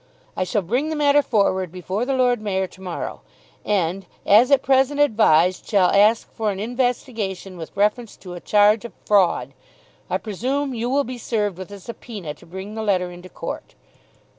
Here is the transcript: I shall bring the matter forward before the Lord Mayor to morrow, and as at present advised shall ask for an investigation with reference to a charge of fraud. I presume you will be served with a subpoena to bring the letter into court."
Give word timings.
I 0.35 0.45
shall 0.45 0.63
bring 0.63 0.89
the 0.89 0.95
matter 0.95 1.21
forward 1.21 1.71
before 1.71 2.05
the 2.05 2.15
Lord 2.15 2.41
Mayor 2.41 2.65
to 2.65 2.81
morrow, 2.81 3.21
and 3.63 4.07
as 4.25 4.49
at 4.49 4.63
present 4.63 4.99
advised 4.99 5.63
shall 5.67 5.91
ask 5.91 6.27
for 6.33 6.49
an 6.49 6.59
investigation 6.59 7.55
with 7.55 7.77
reference 7.77 8.17
to 8.17 8.33
a 8.33 8.39
charge 8.39 8.83
of 8.83 8.93
fraud. 9.05 9.53
I 10.09 10.17
presume 10.17 10.73
you 10.73 10.89
will 10.89 11.03
be 11.03 11.19
served 11.19 11.59
with 11.59 11.69
a 11.69 11.79
subpoena 11.79 12.33
to 12.33 12.47
bring 12.47 12.73
the 12.73 12.81
letter 12.81 13.11
into 13.11 13.29
court." 13.29 13.75